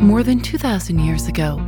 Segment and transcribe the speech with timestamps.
[0.00, 1.58] More than 2,000 years ago,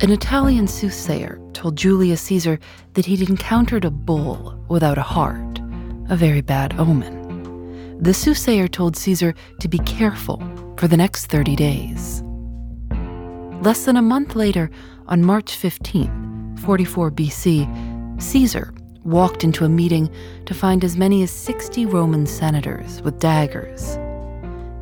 [0.00, 2.58] an Italian soothsayer told Julius Caesar
[2.94, 5.58] that he'd encountered a bull without a heart,
[6.08, 7.98] a very bad omen.
[8.00, 10.42] The soothsayer told Caesar to be careful
[10.78, 12.22] for the next 30 days.
[13.60, 14.70] Less than a month later,
[15.06, 18.72] on March 15, 44 BC, Caesar
[19.04, 20.10] walked into a meeting
[20.46, 23.98] to find as many as 60 Roman senators with daggers.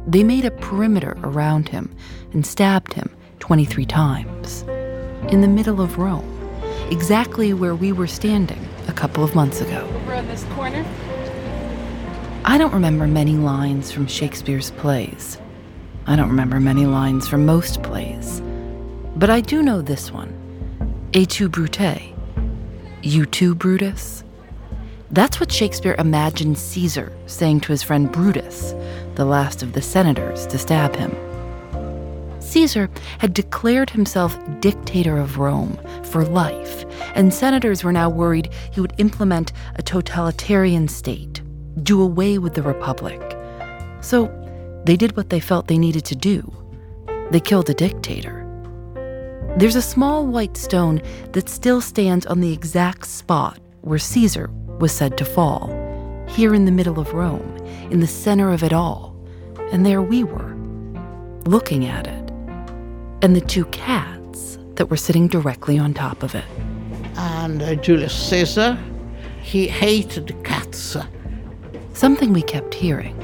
[0.06, 1.94] They made a perimeter around him
[2.32, 4.62] and stabbed him 23 times
[5.28, 6.26] in the middle of Rome,
[6.90, 9.88] exactly where we were standing a couple of months ago.
[9.94, 10.84] Over on this corner?
[12.44, 15.38] I don't remember many lines from Shakespeare's plays.
[16.06, 18.40] I don't remember many lines from most plays.
[19.16, 20.36] But I do know this one
[21.12, 22.14] Et tu, Brute?
[23.02, 24.24] You too, Brutus?
[25.10, 28.74] That's what Shakespeare imagined Caesar saying to his friend Brutus,
[29.20, 31.14] the last of the senators to stab him.
[32.40, 38.80] Caesar had declared himself dictator of Rome for life, and senators were now worried he
[38.80, 41.42] would implement a totalitarian state,
[41.82, 43.20] do away with the republic.
[44.00, 44.32] So
[44.86, 46.50] they did what they felt they needed to do
[47.30, 48.38] they killed a dictator.
[49.58, 51.02] There's a small white stone
[51.32, 55.68] that still stands on the exact spot where Caesar was said to fall,
[56.26, 57.56] here in the middle of Rome,
[57.90, 59.09] in the center of it all.
[59.72, 60.54] And there we were,
[61.44, 62.30] looking at it.
[63.22, 66.44] And the two cats that were sitting directly on top of it.
[67.16, 68.78] And uh, Julius Caesar,
[69.42, 70.96] he hated cats.
[71.92, 73.16] Something we kept hearing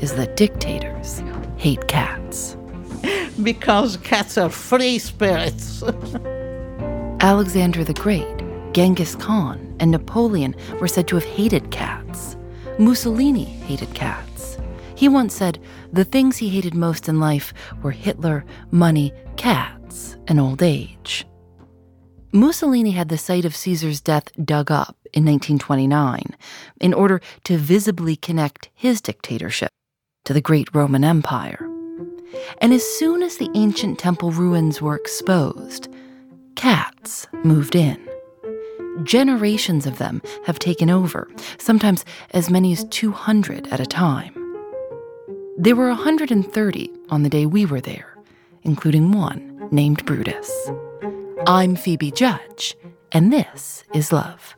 [0.00, 1.22] is that dictators
[1.56, 2.56] hate cats.
[3.42, 5.82] because cats are free spirits.
[7.20, 8.26] Alexander the Great,
[8.72, 12.36] Genghis Khan, and Napoleon were said to have hated cats.
[12.78, 14.58] Mussolini hated cats.
[14.94, 15.58] He once said
[15.92, 17.52] the things he hated most in life
[17.82, 21.26] were Hitler, money, cats, and old age.
[22.32, 26.36] Mussolini had the site of Caesar's death dug up in 1929
[26.80, 29.70] in order to visibly connect his dictatorship
[30.24, 31.66] to the great Roman Empire.
[32.58, 35.88] And as soon as the ancient temple ruins were exposed,
[36.54, 37.98] cats moved in.
[39.02, 44.39] Generations of them have taken over, sometimes as many as 200 at a time.
[45.62, 48.16] There were 130 on the day we were there,
[48.62, 50.50] including one named Brutus.
[51.46, 52.74] I'm Phoebe Judge,
[53.12, 54.56] and this is Love.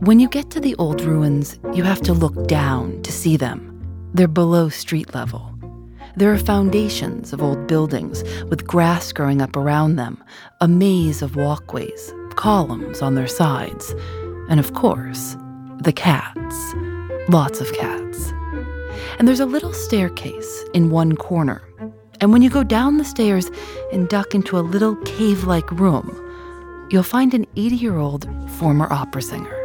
[0.00, 4.10] When you get to the old ruins, you have to look down to see them.
[4.14, 5.53] They're below street level.
[6.16, 10.22] There are foundations of old buildings with grass growing up around them,
[10.60, 13.92] a maze of walkways, columns on their sides,
[14.48, 15.36] and of course,
[15.78, 16.74] the cats.
[17.28, 18.32] Lots of cats.
[19.18, 21.62] And there's a little staircase in one corner.
[22.20, 23.50] And when you go down the stairs
[23.92, 26.08] and duck into a little cave like room,
[26.90, 29.56] you'll find an 80 year old former opera singer.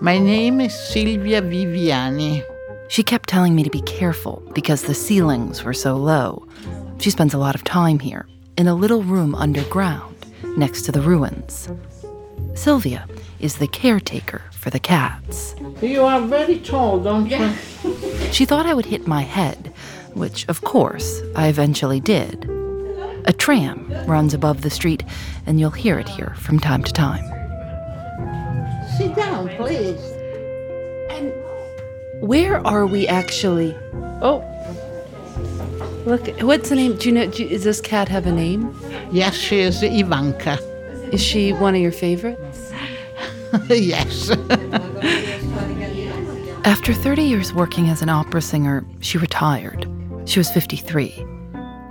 [0.00, 2.44] My name is Silvia Viviani.
[2.90, 6.48] She kept telling me to be careful because the ceilings were so low.
[6.98, 8.26] She spends a lot of time here,
[8.58, 11.68] in a little room underground, next to the ruins.
[12.54, 13.06] Silvia
[13.38, 15.54] is the caretaker for the cats.
[15.80, 17.52] You are very tall, don't you?
[18.32, 19.72] She thought I would hit my head,
[20.14, 22.44] which, of course, I eventually did.
[23.24, 25.04] A tram runs above the street,
[25.46, 27.24] and you'll hear it here from time to time.
[28.98, 30.19] Sit down, please.
[32.20, 33.74] Where are we actually?
[34.20, 34.44] Oh,
[36.04, 36.28] look.
[36.42, 36.96] What's the name?
[36.96, 37.30] Do you know?
[37.30, 38.78] Do, does this cat have a name?
[39.10, 40.58] Yes, she is Ivanka.
[41.12, 42.72] Is she one of your favorites?
[43.68, 44.30] yes.
[46.66, 49.88] After 30 years working as an opera singer, she retired.
[50.26, 51.26] She was 53.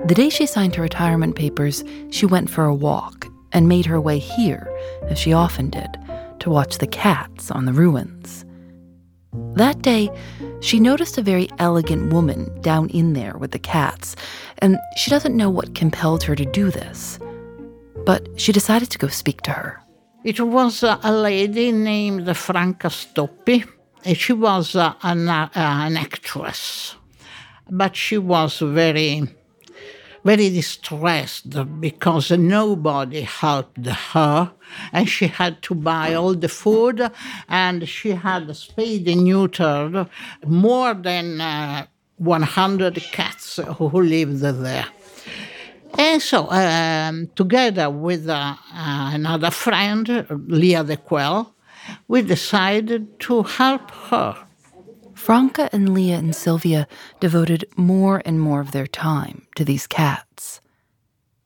[0.06, 4.00] The day she signed her retirement papers, she went for a walk and made her
[4.00, 4.71] way here,
[5.03, 5.98] as she often did,
[6.39, 8.45] to watch the cats on the ruins.
[9.33, 10.09] That day,
[10.61, 14.15] she noticed a very elegant woman down in there with the cats,
[14.59, 17.19] and she doesn't know what compelled her to do this.
[18.05, 19.81] But she decided to go speak to her.
[20.23, 23.65] It was a lady named Franca Stoppi.
[24.13, 26.95] She was an, an actress,
[27.69, 29.27] but she was very,
[30.29, 34.51] very distressed because nobody helped her,
[34.93, 36.97] and she had to buy all the food,
[37.63, 40.07] and she had spayed and neutered
[40.45, 41.85] more than uh,
[42.17, 44.87] 100 cats who lived there.
[45.97, 48.55] And so, um, together with uh,
[49.17, 50.05] another friend,
[50.59, 51.37] Lia Dequel,
[52.07, 54.35] we decided to help her.
[55.15, 56.87] Franca and Lia and Silvia
[57.19, 60.61] devoted more and more of their time to these cats.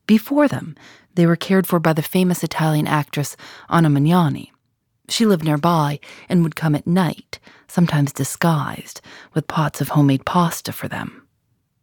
[0.06, 0.76] Before them,
[1.16, 3.36] they were cared for by the famous Italian actress
[3.68, 4.50] Anna Magnani.
[5.08, 9.00] She lived nearby and would come at night, sometimes disguised,
[9.34, 11.26] with pots of homemade pasta for them.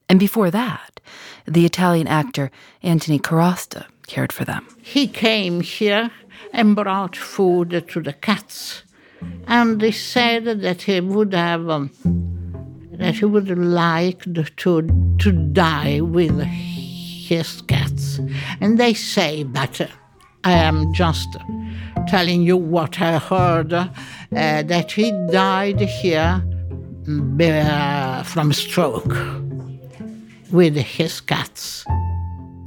[0.08, 1.02] And before that,
[1.46, 2.50] the Italian actor
[2.82, 4.66] Antony Carasta cared for them.
[4.82, 6.12] He came here
[6.54, 8.84] and brought food to the cats.
[9.48, 11.92] And he said that he would have, um,
[13.02, 14.22] that he would like
[14.58, 14.82] to,
[15.18, 18.20] to die with his cats.
[18.60, 19.90] And they say, but
[20.44, 21.28] I am just
[22.08, 23.88] telling you what I heard, uh,
[24.32, 26.44] that he died here
[27.08, 29.16] uh, from stroke
[30.52, 31.86] with his cats.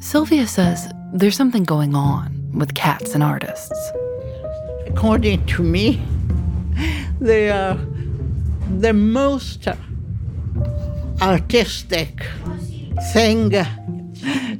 [0.00, 3.92] Silvia says there's something going on with cats and artists.
[4.86, 6.02] According to me,
[7.20, 7.78] they are
[8.78, 9.68] the most
[11.20, 12.26] artistic
[13.12, 13.50] thing,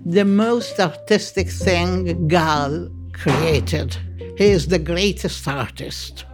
[0.05, 3.97] the most artistic thing Gal created.
[4.37, 6.25] He is the greatest artist.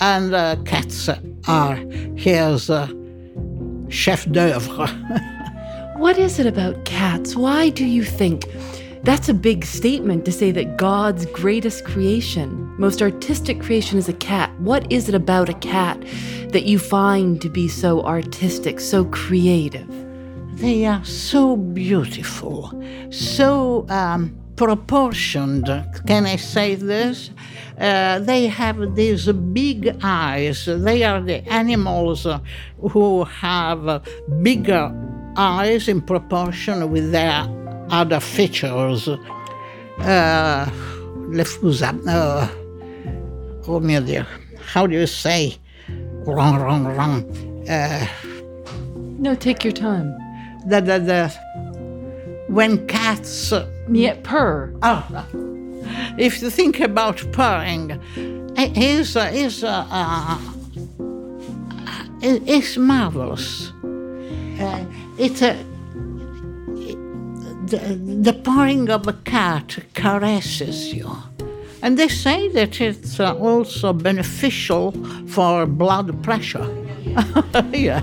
[0.00, 1.08] And uh, cats
[1.46, 1.76] are
[2.16, 2.88] his uh,
[3.88, 4.88] chef d'oeuvre.
[5.98, 7.34] What is it about cats?
[7.34, 8.44] Why do you think?
[9.02, 14.12] That's a big statement to say that God's greatest creation, most artistic creation is a
[14.12, 14.50] cat.
[14.58, 16.00] What is it about a cat
[16.50, 19.88] that you find to be so artistic, so creative?
[20.56, 22.72] They are so beautiful,
[23.10, 25.66] so um, proportioned.
[26.06, 27.30] Can I say this?
[27.78, 30.66] Uh, they have these big eyes.
[30.66, 32.26] They are the animals
[32.80, 34.02] who have
[34.42, 34.92] bigger
[35.36, 37.44] eyes in proportion with their
[37.90, 39.08] other features.
[39.98, 40.70] Uh,
[41.28, 42.48] le fusa, uh,
[43.66, 44.24] oh mio Dio,
[44.60, 45.56] how do you say?
[46.24, 47.68] Wrong, wrong, wrong.
[47.68, 48.06] Uh,
[49.18, 50.16] no, take your time.
[50.66, 53.52] The, the, the, when cats.
[53.90, 54.72] Yeah, purr.
[54.82, 55.26] Oh,
[56.18, 57.90] if you think about purring,
[58.56, 60.38] it is, is, uh, uh,
[62.22, 63.72] it's marvelous.
[64.60, 64.84] Uh,
[65.18, 65.56] it's a
[67.70, 67.78] the,
[68.22, 71.10] the purring of a cat caresses you.
[71.82, 74.92] And they say that it's uh, also beneficial
[75.28, 76.66] for blood pressure.
[77.72, 78.00] yeah.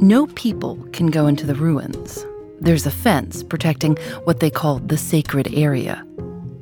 [0.00, 2.24] No people can go into the ruins.
[2.60, 6.04] There's a fence protecting what they call the sacred area.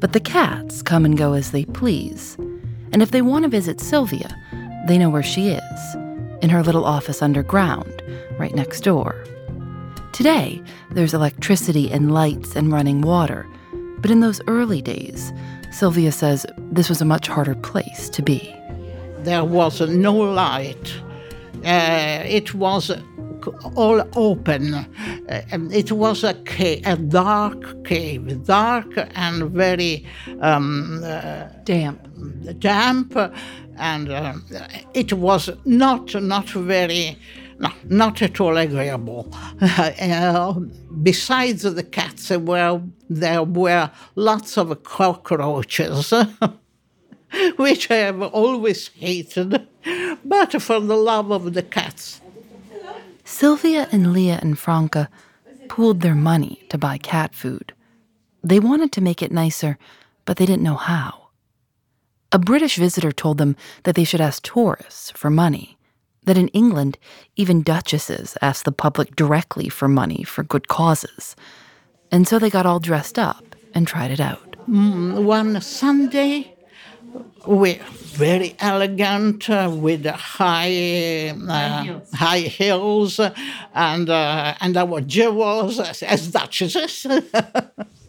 [0.01, 2.37] But the cats come and go as they please.
[2.93, 4.35] And if they want to visit Silvia,
[4.87, 5.97] they know where she is
[6.43, 8.03] in her little office underground,
[8.39, 9.25] right next door.
[10.17, 13.47] Today, there's electricity and lights and running water,
[13.99, 15.31] but in those early days,
[15.71, 18.51] Silvia says this was a much harder place to be.
[19.19, 20.95] There was no light.
[21.63, 22.91] Uh, it was
[23.75, 24.73] all open.
[24.73, 24.87] Uh,
[25.29, 30.07] it was a, cave, a dark cave, dark and very
[30.41, 32.01] um, uh, damp.
[32.59, 33.15] Damp,
[33.77, 34.33] and uh,
[34.95, 37.19] it was not not very.
[37.59, 39.33] No, not at all agreeable.
[39.63, 40.53] Uh,
[41.03, 46.13] besides the cats, there were, there were lots of cockroaches,
[47.57, 49.67] which I have always hated,
[50.25, 52.21] but for the love of the cats.
[53.25, 55.09] Silvia and Lia and Franca
[55.69, 57.73] pooled their money to buy cat food.
[58.45, 59.79] They wanted to make it nicer,
[60.25, 61.29] but they didn't know how.
[62.33, 65.76] A British visitor told them that they should ask tourists for money,
[66.27, 66.99] that in England,
[67.37, 71.35] even duchesses asked the public directly for money for good causes.
[72.13, 74.57] And so they got all dressed up and tried it out.
[74.69, 76.55] Mm, one Sunday,
[77.47, 77.79] we were
[78.17, 82.13] very elegant uh, with high uh, heels.
[82.13, 83.21] high heels
[83.75, 87.07] and uh, and our jewels as, as duchesses.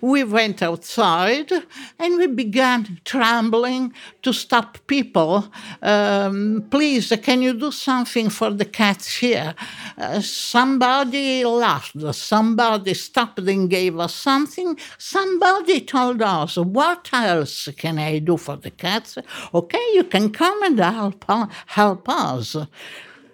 [0.00, 1.52] we went outside
[1.98, 5.50] and we began trembling to stop people.
[5.82, 9.54] Um, Please, can you do something for the cats here?
[9.98, 14.78] Uh, somebody laughed, somebody stopped and gave us something.
[14.98, 19.18] Somebody told us, What else can I do for the cats?
[19.52, 21.24] Okay, you can come and help,
[21.66, 22.56] help us.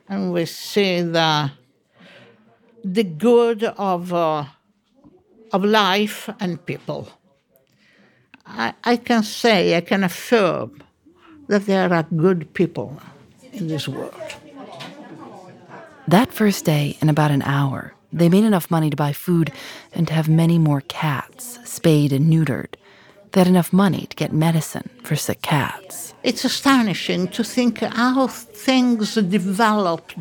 [0.08, 1.52] And we see the,
[2.84, 4.12] the good of.
[4.12, 4.44] Uh,
[5.52, 7.08] of life and people.
[8.46, 10.82] I, I can say, I can affirm
[11.48, 13.00] that there are good people
[13.52, 14.14] in this world.
[16.08, 19.52] That first day, in about an hour, they made enough money to buy food
[19.92, 22.74] and to have many more cats spayed and neutered.
[23.32, 26.14] They had enough money to get medicine for sick cats.
[26.22, 30.16] It's astonishing to think how things developed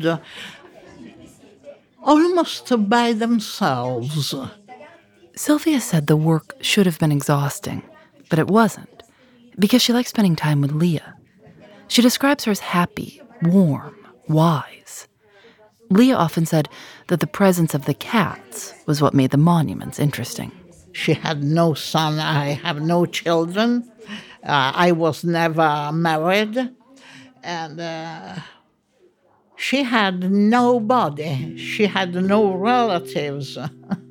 [2.02, 4.34] almost by themselves.
[5.38, 7.82] Silvia said the work should have been exhausting,
[8.30, 9.02] but it wasn't,
[9.58, 11.14] because she likes spending time with Lia.
[11.88, 13.94] She describes her as happy, warm,
[14.28, 15.06] wise.
[15.90, 16.70] Lia often said
[17.08, 20.52] that the presence of the cats was what made the monuments interesting.
[20.92, 23.92] She had no son, I have no children.
[24.42, 26.56] Uh, I was never married.
[27.42, 28.36] And uh,
[29.54, 33.58] she had nobody, she had no relatives.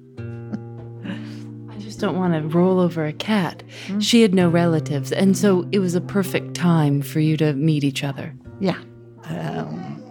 [1.96, 3.64] Just don't want to roll over a cat.
[4.00, 7.86] She had no relatives, and so it was a perfect time for you to meet
[7.86, 8.36] each other.
[8.60, 8.78] Yeah.
[9.30, 10.04] Um,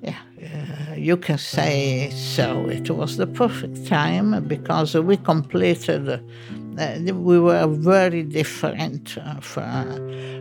[0.00, 2.66] yeah, uh, you can say so.
[2.68, 9.62] It was the perfect time because we completed, uh, we were very different, uh, for,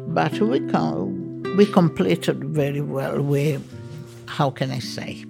[0.07, 3.21] but we, com- we completed very well.
[3.21, 3.59] We,
[4.25, 5.23] how can I say?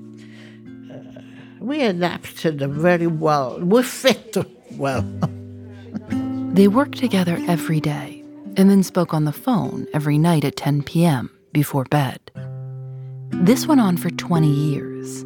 [0.90, 1.20] Uh,
[1.60, 3.60] we adapted very well.
[3.60, 4.38] We fit
[4.78, 5.06] well.
[6.54, 8.26] They worked together every day
[8.58, 11.32] and then spoke on the phone every night at 10 p.m.
[11.54, 12.20] before bed.
[13.30, 15.22] This went on for 20 years,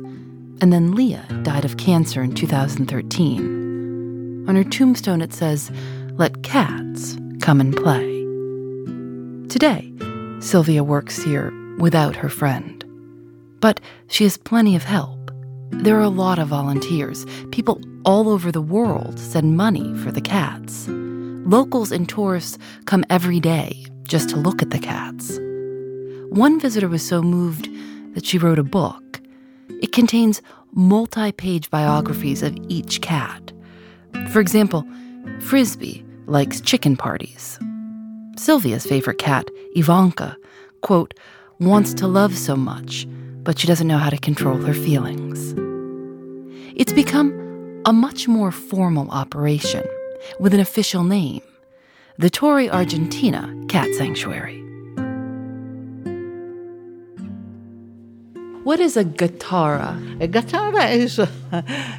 [0.61, 4.45] and then Lia died of cancer in 2013.
[4.47, 5.71] On her tombstone, it says,
[6.13, 8.05] Let cats come and play.
[9.49, 9.91] Today,
[10.39, 12.83] Silvia works here without her friend.
[13.61, 15.31] But she has plenty of help.
[15.71, 17.25] There are a lot of volunteers.
[17.51, 20.87] People all over the world send money for the cats.
[20.87, 25.39] Locals and tourists come every day just to look at the cats.
[26.29, 27.67] One visitor was so moved
[28.13, 29.21] that she wrote a book.
[29.81, 30.41] It contains
[30.73, 33.51] multi page biographies of each cat.
[34.31, 34.85] For example,
[35.39, 37.59] Frisbee likes chicken parties.
[38.37, 40.37] Silvia's favorite cat, Ivanka,
[40.81, 41.13] quote,
[41.59, 43.07] wants to love so much,
[43.43, 45.53] but she doesn't know how to control her feelings.
[46.75, 47.44] It's become
[47.85, 49.83] a much more formal operation
[50.39, 51.41] with an official name
[52.17, 54.59] the Torre Argentina Cat Sanctuary.
[58.63, 60.19] What is a gattara?
[60.19, 61.27] A gattara is, uh,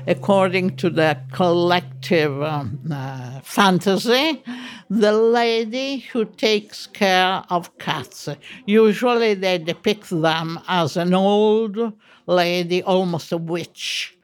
[0.09, 4.43] according to the collective um, uh, fantasy,
[4.91, 8.29] the lady who takes care of cats.
[8.67, 11.93] Usually they depict them as an old
[12.27, 14.16] lady, almost a witch,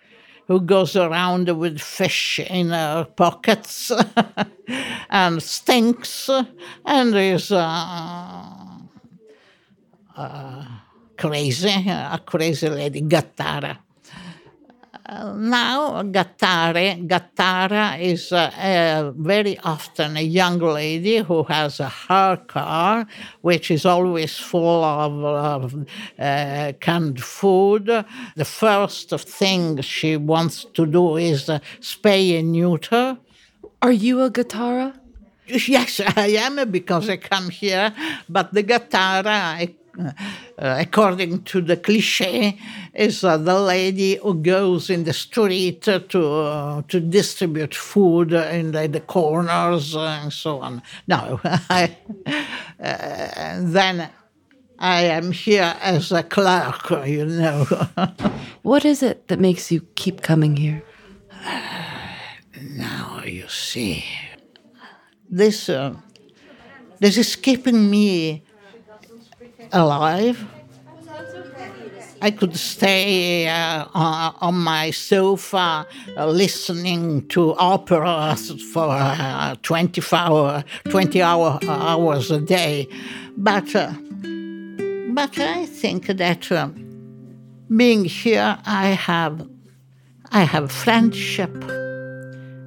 [0.48, 3.92] who goes around with fish in her pockets
[5.10, 6.28] and stinks
[6.84, 7.52] and is.
[7.52, 8.72] Uh,
[10.16, 10.64] uh,
[11.16, 13.78] crazy, a crazy lady, Gattara.
[15.14, 23.06] Now, Gattare, Gattara is uh, very often a young lady who has a her car,
[23.42, 25.86] which is always full of
[26.18, 27.86] uh, canned food.
[28.36, 33.18] The first thing she wants to do is uh, spay and neuter.
[33.82, 34.94] Are you a Gattara?
[35.46, 37.92] Yes, I am because I come here,
[38.28, 39.74] but the Gattara, I
[40.58, 42.58] according to the cliche,
[42.94, 48.72] is uh, the lady who goes in the street to uh, to distribute food in
[48.72, 50.82] the, the corners and so on.
[51.06, 51.96] No, I,
[52.78, 54.10] then
[54.78, 57.64] I am here as a clerk, you know.
[58.62, 60.82] what is it that makes you keep coming here?
[62.60, 64.04] Now you see,
[65.30, 65.94] this uh,
[67.00, 68.44] this is keeping me
[69.72, 70.44] alive.
[72.20, 75.84] I could stay uh, on my sofa
[76.16, 82.86] uh, listening to operas for uh, 24 hour, 20 hour, hours a day.
[83.36, 83.92] But, uh,
[85.14, 86.68] but I think that uh,
[87.76, 89.48] being here, I have,
[90.30, 91.52] I have friendship,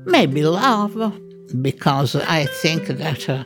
[0.06, 1.14] maybe love,
[1.62, 3.44] because I think that uh,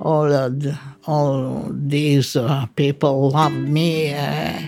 [0.00, 4.60] all the, all these uh, people love me uh,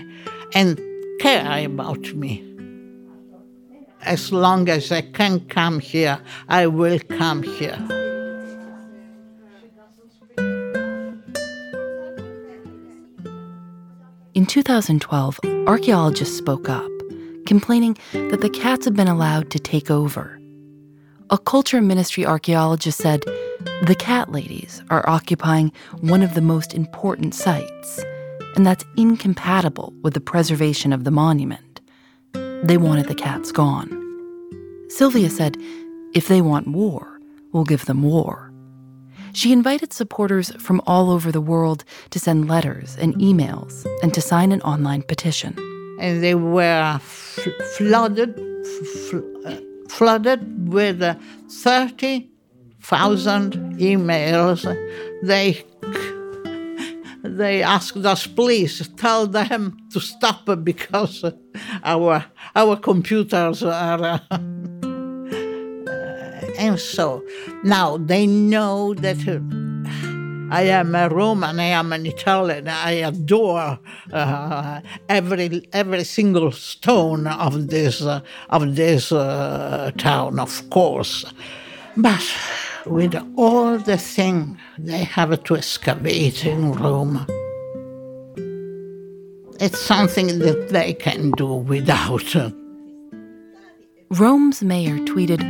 [0.53, 0.79] and
[1.19, 2.45] care about me.
[4.01, 7.77] As long as I can come here, I will come here.
[14.33, 16.89] In 2012, archaeologists spoke up,
[17.45, 20.38] complaining that the cats had been allowed to take over.
[21.31, 23.23] A culture ministry archaeologist said
[23.83, 25.71] the cat ladies are occupying
[26.01, 28.03] one of the most important sites,
[28.55, 31.81] and that's incompatible with the preservation of the monument.
[32.63, 33.89] They wanted the cats gone.
[34.89, 35.55] Sylvia said,
[36.15, 37.19] if they want war,
[37.51, 38.51] we'll give them war.
[39.33, 44.21] She invited supporters from all over the world to send letters and emails and to
[44.21, 45.55] sign an online petition.
[45.99, 49.13] And they were f- flooded, f-
[49.45, 51.15] uh, flooded with uh,
[51.49, 54.63] 30,000 emails.
[55.23, 55.65] They
[57.23, 61.25] they asked us, please tell them to stop because
[61.83, 62.23] our
[62.55, 64.03] our computers are.
[64.03, 64.19] Uh,
[66.59, 67.23] and so
[67.63, 69.17] now they know that
[70.51, 73.79] I am a Roman, I am an Italian, I adore
[74.11, 81.25] uh, every every single stone of this uh, of this uh, town, of course,
[81.95, 82.25] but
[82.85, 87.25] with all the things they have to excavate in Rome.
[89.59, 92.35] It's something that they can do without.
[94.09, 95.41] Rome's mayor tweeted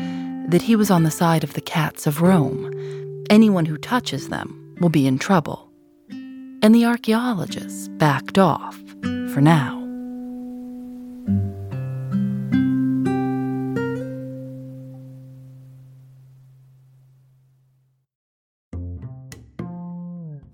[0.50, 2.74] that he was on the side of the cats of Rome.
[3.30, 5.70] Anyone who touches them will be in trouble.
[6.62, 8.78] And the archaeologists backed off
[9.34, 9.78] for now.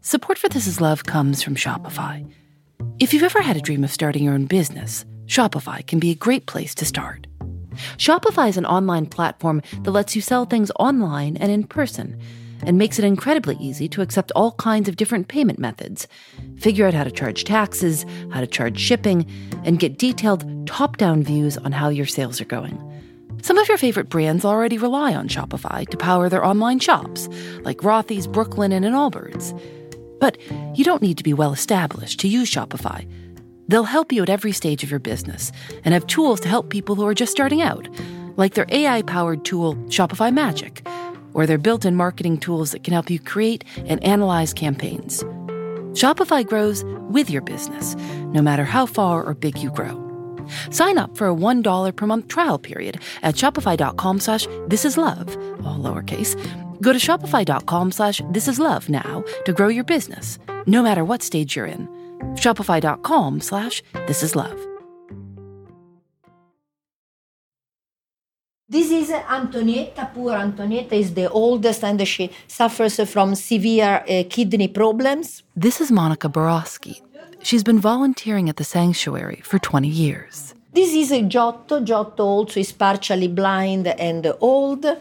[0.02, 2.32] Support for This Is Love comes from Shopify.
[3.00, 6.16] If you've ever had a dream of starting your own business, Shopify can be a
[6.16, 7.28] great place to start.
[7.98, 12.22] Shopify is an online platform that lets you sell things online and in person
[12.64, 16.08] and makes it incredibly easy to accept all kinds of different payment methods,
[16.58, 19.26] figure out how to charge taxes, how to charge shipping,
[19.64, 22.82] and get detailed top down views on how your sales are going.
[23.42, 27.30] Some of your favorite brands already rely on Shopify to power their online shops,
[27.62, 29.54] like Rothy's, Brooklinen, and Allbirds.
[30.20, 30.38] But
[30.76, 33.08] you don't need to be well established to use Shopify.
[33.68, 35.52] They'll help you at every stage of your business
[35.84, 37.88] and have tools to help people who are just starting out,
[38.38, 40.86] like their AI powered tool, Shopify Magic,
[41.36, 45.24] or their built in marketing tools that can help you create and analyze campaigns.
[45.94, 47.96] Shopify grows with your business,
[48.34, 50.02] no matter how far or big you grow.
[50.72, 55.30] Sign up for a $1 per month trial period at shopify.com slash this is love,
[55.66, 56.36] all lowercase.
[56.82, 61.22] Go to shopify.com slash this is love now to grow your business, no matter what
[61.22, 61.88] stage you're in.
[62.36, 64.24] Shopify.com slash this
[68.68, 70.12] This is Antonietta.
[70.12, 75.44] Poor Antonietta is the oldest and she suffers from severe uh, kidney problems.
[75.56, 77.00] This is Monica Borowski.
[77.44, 80.56] She's been volunteering at the sanctuary for 20 years.
[80.74, 81.82] This is Giotto.
[81.82, 84.84] Giotto also is partially blind and old.
[84.84, 84.98] Uh,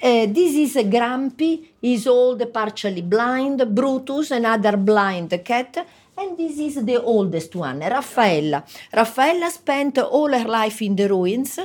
[0.00, 1.66] this is Grampy.
[1.80, 3.74] He's old, partially blind.
[3.74, 5.84] Brutus, another blind cat.
[6.16, 8.62] And this is the oldest one, Raffaella.
[8.94, 11.58] Raffaella spent all her life in the ruins.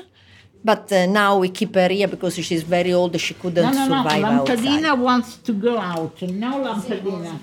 [0.65, 3.19] But uh, now we keep her here because she's very old.
[3.21, 4.28] She couldn't no, no, survive no.
[4.28, 4.99] Lampadina outside.
[4.99, 6.19] wants to go out.
[6.23, 7.39] No, Lampadina.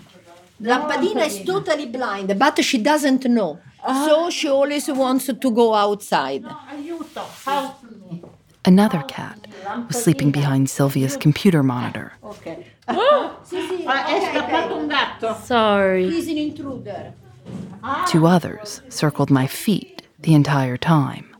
[0.60, 3.60] Lampadina is totally blind, but she doesn't know.
[3.86, 6.42] So she always wants to go outside.
[6.42, 8.22] Aiuto, help me.
[8.64, 9.38] Another cat
[9.86, 12.12] was sleeping behind Silvia's computer monitor.
[12.22, 12.64] Ok.
[13.84, 15.36] Ah, è scappato un gatto.
[15.44, 16.08] Sorry.
[16.08, 17.12] He's an intruder.
[18.08, 21.31] Two others circled my feet the entire time.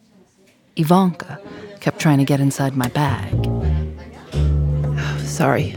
[0.77, 1.41] Ivanka
[1.81, 3.33] kept trying to get inside my bag.
[5.21, 5.77] Sorry.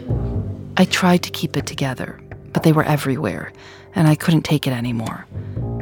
[0.78, 2.20] I tried to keep it together,
[2.54, 3.52] but they were everywhere,
[3.94, 5.26] and I couldn't take it anymore.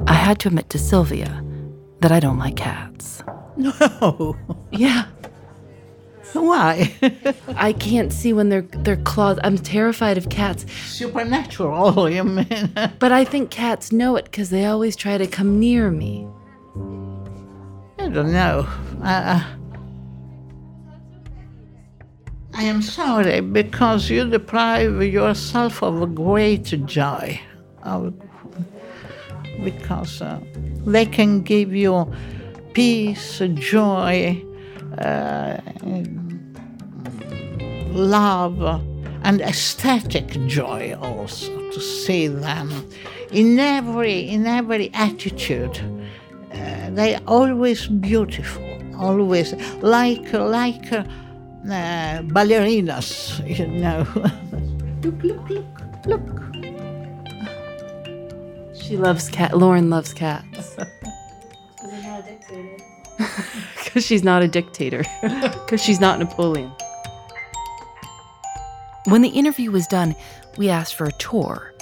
[0.08, 1.44] I had to admit to Silvia
[2.02, 3.24] that I don't like cats.
[3.58, 4.36] No.
[4.72, 5.06] Yeah.
[6.34, 6.92] Why?
[7.56, 9.38] I can't see when they're they're claws.
[9.44, 10.66] I'm terrified of cats.
[10.88, 12.74] Supernatural, you mean?
[12.98, 16.28] But I think cats know it because they always try to come near me.
[18.14, 18.68] I don't know.
[19.02, 19.44] Uh,
[22.54, 27.42] I am sorry because you deprive yourself of a great joy.
[27.82, 28.14] Of,
[29.64, 30.40] because uh,
[30.86, 32.14] they can give you
[32.74, 34.46] peace, joy,
[35.00, 35.58] uh,
[37.94, 38.62] love,
[39.24, 42.88] and aesthetic joy also to see them
[43.32, 45.82] in every in every attitude.
[46.54, 48.64] Uh, they are always beautiful,
[48.98, 51.04] always like like uh,
[52.34, 54.06] ballerinas, you know.
[55.04, 56.44] look, look, look, look.
[58.84, 59.58] She loves cat.
[59.58, 60.76] Lauren loves cats.
[63.76, 65.04] Because she's not a dictator.
[65.22, 66.72] Because she's not Napoleon.
[69.06, 70.16] When the interview was done,
[70.58, 71.74] we asked for a tour.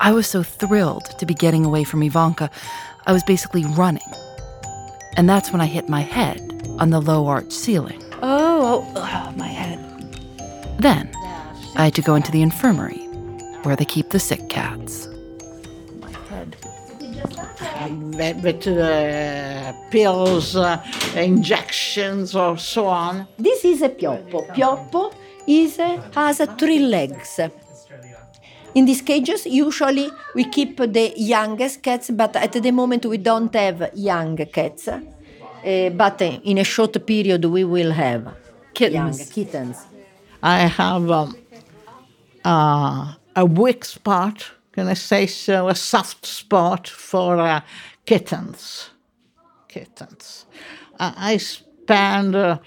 [0.00, 2.50] I was so thrilled to be getting away from Ivanka,
[3.06, 4.10] I was basically running.
[5.16, 6.40] And that's when I hit my head
[6.78, 8.02] on the low arch ceiling.
[8.22, 9.78] Oh, Oh, oh, my head.
[10.78, 11.10] Then
[11.76, 13.00] I had to go into the infirmary
[13.64, 15.08] where they keep the sick cats.
[17.90, 20.82] with, with uh, pills, uh,
[21.16, 23.26] injections, or so on.
[23.38, 24.46] This is a pioppo.
[24.54, 25.12] Pioppo
[25.46, 25.76] is
[26.14, 27.40] has three legs.
[28.74, 33.54] In these cages, usually we keep the youngest cats, but at the moment we don't
[33.54, 34.88] have young cats.
[34.88, 38.34] Uh, but in a short period, we will have
[38.74, 39.18] Kittens.
[39.18, 39.86] young kittens.
[40.42, 41.36] I have um,
[42.44, 47.60] uh, a weak spot, can I say so, a soft spot for uh,
[48.06, 48.90] kittens.
[49.68, 50.46] Kittens.
[50.98, 52.58] Uh, I spend uh,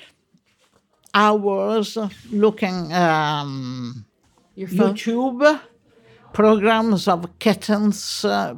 [1.14, 1.98] hours
[2.32, 4.06] looking um,
[4.56, 4.94] Your phone.
[4.94, 5.60] YouTube
[6.36, 8.26] programs of kittens.
[8.26, 8.54] Uh,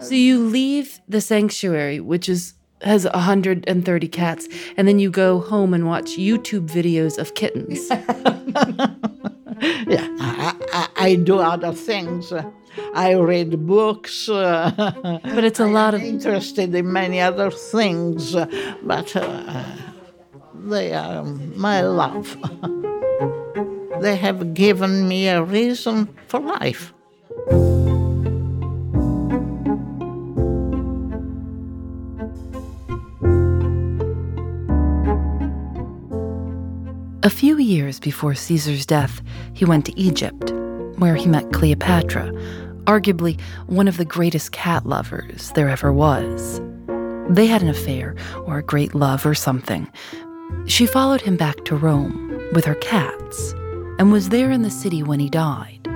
[0.00, 5.74] So you leave the sanctuary, which is has 130 cats, and then you go home
[5.76, 7.80] and watch YouTube videos of kittens.
[9.94, 12.32] yeah, I, I, I do other things.
[12.94, 14.28] I read books.
[14.30, 14.70] Uh,
[15.34, 18.34] But it's a lot of interested in many other things,
[18.82, 19.64] but uh,
[20.72, 21.24] they are
[21.56, 22.36] my love.
[24.00, 26.92] they have given me a reason for life.
[37.22, 39.20] A few years before Caesar's death,
[39.52, 40.52] he went to Egypt,
[40.98, 42.32] where he met Cleopatra,
[42.84, 46.60] arguably one of the greatest cat lovers there ever was.
[47.28, 49.86] They had an affair, or a great love, or something.
[50.66, 53.54] She followed him back to Rome with her cats,
[54.00, 55.86] and was there in the city when he died.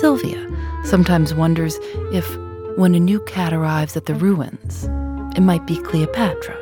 [0.00, 0.50] Silvia
[0.82, 1.78] sometimes wonders
[2.12, 2.28] if,
[2.76, 4.88] when a new cat arrives at the ruins,
[5.36, 6.56] it might be Cleopatra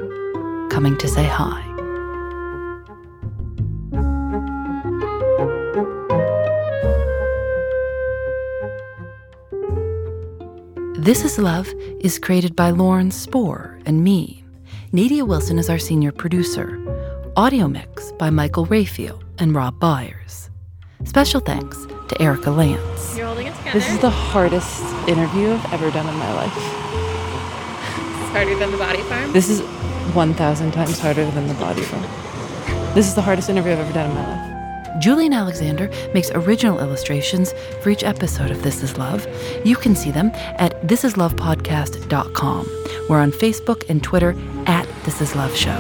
[0.68, 1.66] coming to say hi.
[10.98, 14.44] This is Love is created by Lauren Spohr and me.
[14.92, 16.78] Nadia Wilson is our senior producer.
[17.36, 20.50] Audio mix by Michael Rayfield and Rob Byers.
[21.04, 23.16] Special thanks to Erica Lance.
[23.16, 23.78] You're holding it together.
[23.78, 26.52] This is the hardest interview I've ever done in my life.
[26.56, 29.32] It's harder than the body farm.
[29.32, 29.62] This is
[30.14, 32.02] 1,000 times harder than the body farm.
[32.94, 35.00] This is the hardest interview I've ever done in my life.
[35.00, 39.26] Julian Alexander makes original illustrations for each episode of This Is Love.
[39.64, 42.66] You can see them at thisislovepodcast.com.
[43.08, 45.70] We're on Facebook and Twitter at This Is Love Show.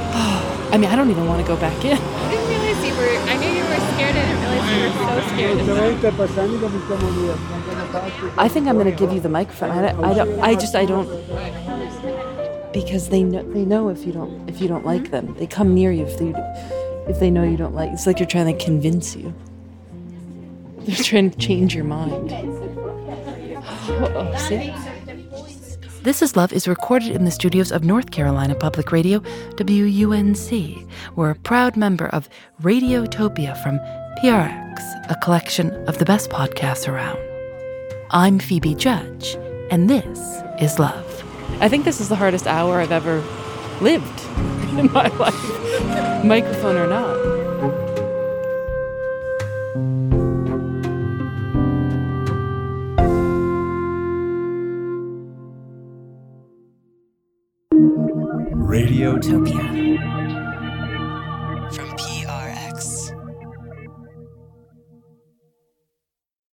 [0.72, 1.98] I mean, I don't even want to go back in.
[2.00, 3.30] I didn't realize you were.
[3.30, 4.59] I knew you were scared.
[8.36, 9.70] I think I'm going to give you the microphone.
[9.70, 10.40] I, don't- I don't.
[10.40, 10.74] I just.
[10.74, 11.08] I don't.
[12.72, 13.42] Because they know.
[13.52, 14.48] They know if you don't.
[14.48, 16.32] If you don't like them, they come near you if they.
[17.08, 17.90] If they know you don't like.
[17.92, 19.34] It's like they're trying to convince you.
[20.80, 22.30] They're trying to change your mind.
[23.92, 24.72] Oh, see?
[26.02, 29.20] This Is Love is recorded in the studios of North Carolina Public Radio,
[29.56, 30.88] WUNC.
[31.16, 32.28] We're a proud member of
[32.62, 33.78] Radiotopia from
[34.18, 37.18] PRX, a collection of the best podcasts around.
[38.10, 39.38] I'm Phoebe Judge,
[39.70, 41.24] and this is Love.
[41.62, 43.24] I think this is the hardest hour I've ever
[43.80, 44.20] lived
[44.78, 47.16] in my life, microphone or not.
[58.70, 59.70] Radiotopia.
[59.70, 60.39] From